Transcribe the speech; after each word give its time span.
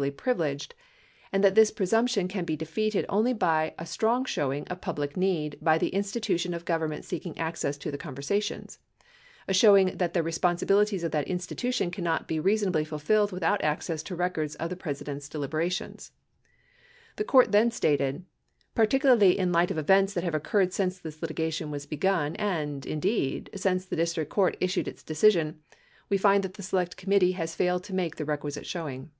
1083 0.00 0.14
tuously 0.16 0.24
privileged" 0.24 0.74
and 1.30 1.44
that 1.44 1.54
this 1.54 1.70
presumption 1.70 2.26
can 2.26 2.46
be 2.46 2.56
defeated 2.56 3.04
only 3.10 3.34
by 3.34 3.74
a 3.78 3.84
"strong" 3.84 4.24
showing 4.24 4.66
of 4.68 4.80
public 4.80 5.14
need 5.14 5.58
by 5.60 5.76
the 5.76 5.90
institution 5.90 6.54
of 6.54 6.64
Government 6.64 7.04
seeking 7.04 7.36
access 7.36 7.76
to 7.76 7.90
the 7.90 7.98
conversations— 7.98 8.78
"a 9.46 9.52
showing 9.52 9.98
that 9.98 10.14
the 10.14 10.22
responsibili 10.22 10.88
ties 10.90 11.04
of 11.04 11.12
that 11.12 11.28
institution 11.28 11.90
cannot 11.90 12.24
responsibly 12.30 12.80
be 12.80 12.84
fulfilled 12.86 13.30
without 13.30 13.62
access 13.62 14.02
to 14.02 14.16
records 14.16 14.54
of 14.54 14.70
the 14.70 14.74
President's 14.74 15.28
deliberations." 15.28 16.12
12 17.16 17.16
The 17.16 17.24
court 17.24 17.52
then 17.52 17.70
stated: 17.70 18.24
Particularly 18.74 19.38
in 19.38 19.52
light 19.52 19.70
of 19.70 19.76
events 19.76 20.14
that 20.14 20.24
have 20.24 20.34
occurred 20.34 20.72
since 20.72 20.98
this 20.98 21.20
litigation 21.20 21.70
was 21.70 21.84
begun 21.84 22.36
and, 22.36 22.86
indeed, 22.86 23.50
since 23.54 23.84
the 23.84 23.96
district 23.96 24.30
court 24.30 24.56
issued 24.60 24.88
its 24.88 25.02
decision, 25.02 25.60
we 26.08 26.16
find 26.16 26.42
that 26.42 26.54
the 26.54 26.62
Select 26.62 26.96
Committee 26.96 27.32
has 27.32 27.54
failed 27.54 27.84
to 27.84 27.94
make 27.94 28.16
the 28.16 28.24
requisite 28.24 28.64
showing. 28.64 29.10